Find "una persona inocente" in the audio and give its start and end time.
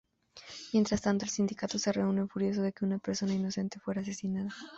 2.85-3.79